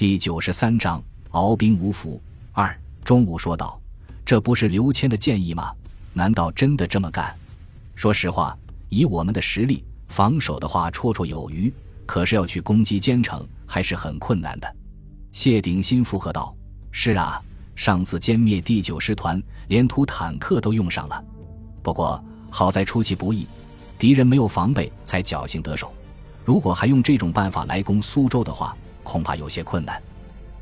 [0.00, 0.98] 第九十三章
[1.32, 2.18] 敖兵无福
[2.52, 2.74] 二。
[3.04, 3.78] 中午说道
[4.24, 5.74] ：“这不是刘谦的建议吗？
[6.14, 7.36] 难道真的这么干？
[7.94, 8.56] 说实话，
[8.88, 11.70] 以我们的实力，防守的话绰绰有余，
[12.06, 14.76] 可是要去攻击坚城，还是很困难的。”
[15.32, 16.56] 谢鼎新附和道
[16.90, 17.38] ：“是啊，
[17.76, 19.38] 上次歼灭第九师团，
[19.68, 21.22] 连土坦克都用上了。
[21.82, 23.46] 不过好在出其不意，
[23.98, 25.92] 敌人没有防备，才侥幸得手。
[26.42, 28.74] 如果还用这种办法来攻苏州的话，
[29.10, 30.00] 恐怕有些困难。”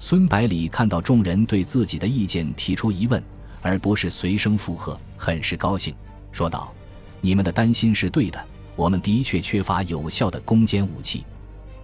[0.00, 3.22] 孙百里看到众人对自己的意见提出疑问，
[3.60, 5.94] 而不是随声附和，很是高兴，
[6.32, 6.72] 说道
[7.20, 8.42] ：“你们的担心是对的，
[8.74, 11.24] 我们的确缺乏有效的攻坚武器。”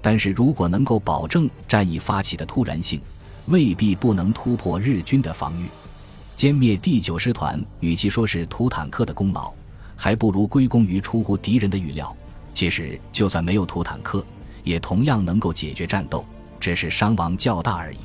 [0.00, 3.00] 但是如果能够保证战役发起的突然性，
[3.46, 5.66] 未必不能突破日军的防御。
[6.36, 9.52] 歼灭第九师团，与其说是土坦克的功劳，
[9.96, 12.14] 还不如归功于出乎敌人的预料。
[12.54, 14.24] 其实，就算没有土坦克，
[14.62, 16.24] 也同样能够解决战斗，
[16.64, 17.98] 只是伤亡较大而已。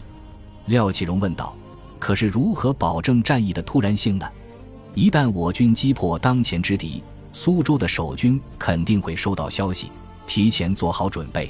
[0.65, 1.55] 廖启荣问道
[1.97, 4.29] ：“可是如何保证战役的突然性呢？
[4.93, 9.89] 一旦我军击破当前之敌，苏州的守军肯定会收到消息，
[10.27, 11.49] 提前做好准备。”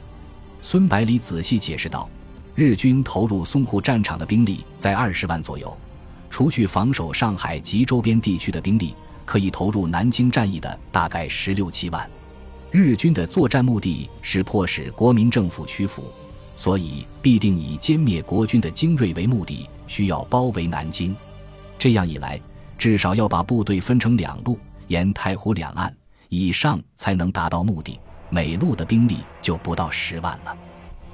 [0.61, 2.07] 孙百里仔细解释道
[2.53, 5.75] ：“日军投入淞沪战场的兵力在二十万左右，
[6.29, 8.93] 除去防守上海及周边地区的兵力，
[9.25, 12.07] 可以投入南京战役的大概十六七万。
[12.69, 16.03] 日军的作战目的是迫使国民政府屈服，
[16.59, 21.15] 所以必定以歼灭国军的精锐为目的，需要包围南京。
[21.77, 22.37] 这样一来，
[22.77, 25.95] 至少要把部队分成两路，沿太湖两岸
[26.27, 27.97] 以上，才能达到目的。”
[28.29, 30.53] 每路的兵力就不到十万了。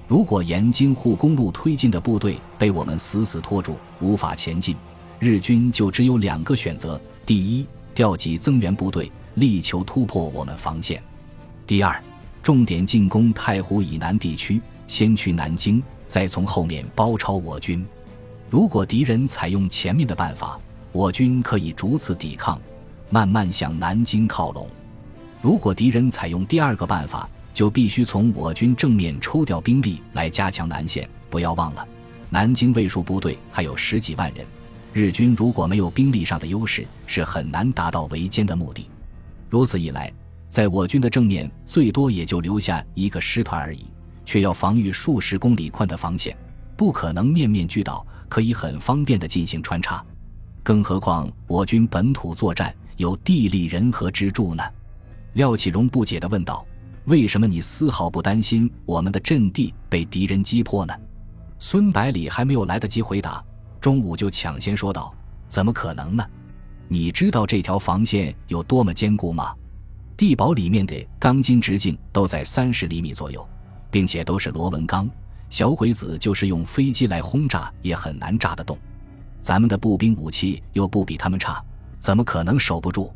[0.07, 4.75] 如果沿京沪公路推进的部队被我们死死拖住，无法前进，
[5.19, 10.99] 日军就只有两个选择：第一，调集增援部队，力求突破我们防线；
[11.67, 12.03] 第二，
[12.45, 17.83] 重点进攻太湖以南地区，先去南京，再从后面包抄我军。
[18.51, 20.59] 如果敌人采用前面的办法，
[20.91, 22.61] 我军可以逐次抵抗，
[23.09, 24.67] 慢慢向南京靠拢。
[25.41, 31.09] 如果敌人采用第二个办法，就必须从我军正面抽调兵力来加强南线。
[31.31, 31.87] 不要忘了，
[32.29, 34.45] 南京卫戍部队还有十几万人，
[34.93, 38.87] 日军如果没有兵力上的优势，是很难达到围歼的目的。
[39.49, 40.13] 如此一来，
[40.55, 43.87] 在我军的正面最多也就留下一个师团而已，
[44.23, 46.33] 却要防御数十公里宽的防线，
[46.77, 50.01] 不可能面面俱到，可以很方便地进行穿插。
[50.63, 54.63] 更何况我军本土作战有地利人和之助呢？
[55.33, 56.65] 廖启荣不解地问道
[57.03, 60.93] ：“为什么你丝毫不担心我们的阵地被敌人击破呢？”
[61.59, 63.43] 孙百里还没有来得及回答，
[63.81, 65.13] 钟武就抢先说道
[65.49, 66.25] ：“怎么可能呢？
[66.87, 69.53] 你知道这条防线有多么坚固吗？
[70.17, 73.47] 地堡里面的钢筋直径都在三十厘米左右，
[73.91, 75.09] 并且都是螺纹钢，
[75.49, 78.77] 小鬼子就是用飞机来轰炸也很难炸得动。
[79.41, 81.63] 咱们的步兵武器又不比他们差，
[81.99, 83.13] 怎么可能守不住？”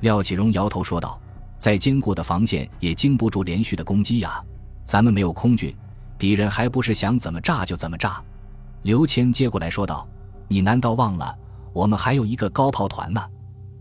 [0.00, 1.20] 廖启荣摇头说道。
[1.58, 4.42] 再坚固的防线也经不住连续的攻击呀！
[4.82, 5.76] 咱们没有空军，
[6.16, 8.18] 敌人还不是想怎么炸就怎么炸？
[8.80, 10.08] 刘谦接过来说道
[10.48, 11.36] ：“你难道忘了
[11.74, 13.22] 我们还有一个高炮团呢？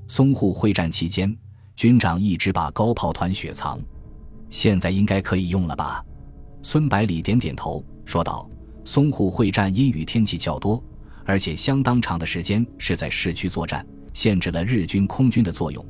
[0.09, 1.33] 淞沪会战期间，
[1.79, 3.79] 军长一直把高炮团雪藏，
[4.49, 6.03] 现在应该可以用了吧？”
[6.61, 8.45] 孙百里点点头说道
[8.83, 10.83] ：“淞沪会战阴雨天气较多，
[11.23, 15.85] 而且相当长的时间是在市区作战，限制了日军空军的作用。”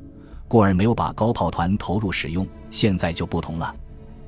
[0.47, 3.75] 故而没有把高炮团投入使用，现在就不同了。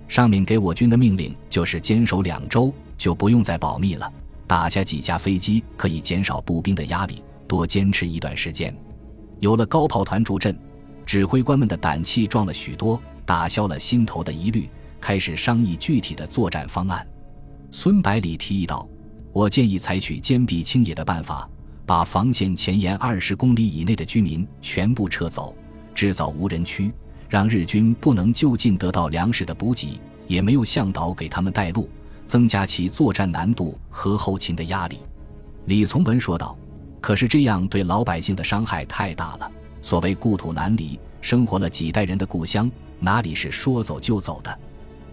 [0.07, 4.11] 上面给我军的命令就是坚守两周，就不用再保密了。
[4.47, 8.75] 打下几架飞机可以减少步兵的压力，多坚持一段时间。
[9.41, 10.57] 有了高炮团助阵，
[11.05, 14.69] 指挥官们的胆气壮了许多，打消了心头的疑虑，
[14.99, 17.05] 开始商议具体的作战方案。
[17.71, 18.87] 孙百里提议道
[19.33, 21.49] ：“我建议采取坚壁清野的办法，
[21.85, 25.55] 把防线前沿二十公里以内的居民全部撤走。”
[25.93, 26.91] 制造无人区，
[27.29, 31.89] 让日军不能就近得到粮食的补给，也没有向导给他们带路，
[32.25, 34.99] 增加其作战难度和后勤的压力。
[35.65, 36.57] 李从文说道
[37.01, 39.51] ：“可是这样对老百姓的伤害太大了。
[39.81, 42.69] 所谓故土难离，生活了几代人的故乡，
[42.99, 44.59] 哪里是说走就走的？”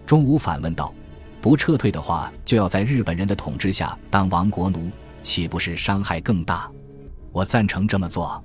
[0.05, 0.93] 钟武反问道
[1.41, 4.89] ：“不撤退的话，就要在日本人的统治下当亡国奴，
[5.21, 6.69] 岂不是伤害更大？”
[7.31, 8.43] 我赞成这么做。”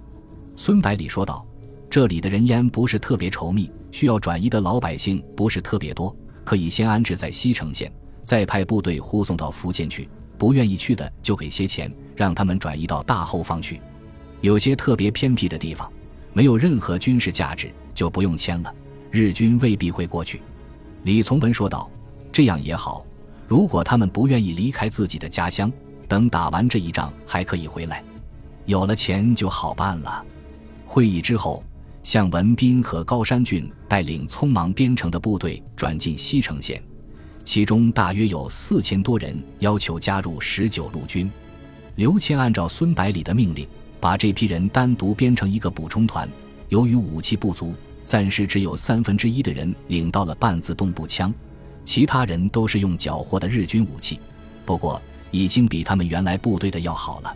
[0.57, 1.45] 孙百里说道。
[1.91, 6.13] 这里的人烟不是特别稠密，需要转移的老百姓不是特别多，
[6.43, 7.93] 可以先安置在西城县，
[8.25, 10.09] 再派部队护送到福建去。
[10.37, 13.81] 不愿意去的就给些钱，让他们转移到大后方去。
[14.41, 15.89] 有些特别偏僻的地方，
[16.35, 18.75] 没有任何军事价值，就不用签了。
[19.11, 20.43] 日军未必会过去。
[21.05, 21.89] 李从文说道
[22.33, 23.07] ：“这样也好，
[23.47, 25.73] 如果他们不愿意离开自己的家乡，
[26.09, 28.03] 等打完这一仗还可以回来，
[28.67, 30.25] 有了钱就好办了。
[30.85, 31.63] 会议之后，
[32.03, 36.83] 向文斌和高山俊带领匆忙编成的部队转进西城县，
[37.45, 41.31] 其中大约有四千多人要求加入十九路军。
[41.95, 43.69] 刘谦按照孙百里的命令，
[44.05, 46.29] 把这批人单独编成一个补充团。
[46.69, 47.73] 由于武器不足，
[48.05, 51.33] 暂时只有三分之一的人领到了半自动步枪，
[51.87, 54.21] 其他人都是用缴获的日军武器。
[54.67, 57.35] 不过，已经比他们原来部队的要好了。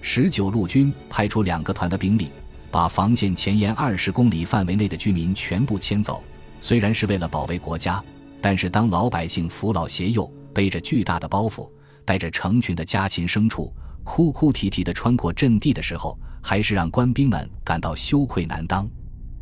[0.00, 2.28] 十九路军派出两个团的兵力，
[2.72, 6.20] 把防线前沿二十公里范围内的居民全部迁走。
[6.60, 8.02] 虽然是为了保卫国家，
[8.40, 11.70] 但是当老百姓扶老携幼，背着巨大的包袱，
[12.04, 13.72] 带着成群的家禽牲畜。
[14.04, 18.88] 哭哭啼啼地穿过阵地的时候，还是让官兵们感到羞愧难当。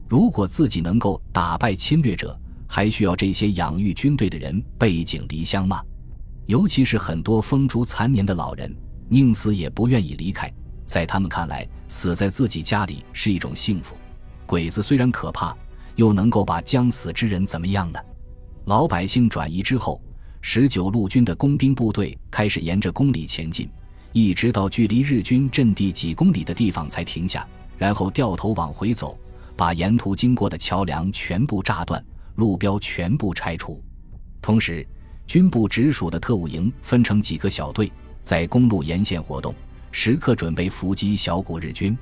[0.08, 5.82] 如果自己能够打败侵略者，还需要这些养育军队的人背井离乡吗？
[6.46, 8.74] 尤其是很多风烛残年的老人，
[9.08, 10.52] 宁死也不愿意离开。
[10.86, 13.94] 在他们看来，死在自己家里是一种幸福。
[14.46, 15.54] 鬼子虽然可怕，
[15.96, 17.98] 又能够把将死之人怎么样呢？
[18.64, 20.00] 老百姓转移之后，
[20.40, 23.68] 十九路军的工兵部队开始沿着公里前进。
[24.12, 27.46] 一直到距离日军阵地几公里的地方才停下，
[27.76, 29.18] 然后掉头往回走，
[29.54, 32.02] 把沿途经过的桥梁全部炸断，
[32.36, 33.82] 路标全部拆除。
[34.40, 34.86] 同时，
[35.26, 39.54] 军部直属的特务营分成几个小队，在公路沿线活动，
[39.92, 41.96] 时刻准备伏击小股日军。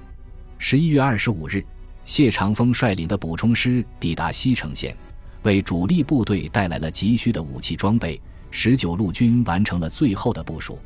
[0.59, 1.65] 十一月二十五日，
[2.05, 4.97] 谢长风率领的补充师抵达西城县，
[5.43, 8.21] 为主力部队带来了急需的武器装备。
[8.53, 10.79] 十九路军完成了最后的部署。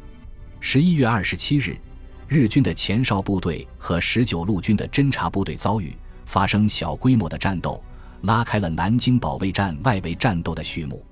[0.63, 1.75] 十一月二十七日，
[2.29, 5.97] 日军的前哨部队和十九路军的侦察部队遭遇，
[6.27, 7.83] 发生小规模的战斗，
[8.23, 11.03] 拉开了南京保卫战外围战斗的序幕。